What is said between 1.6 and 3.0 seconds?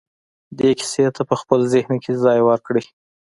ذهن کې ځای ورکړئ.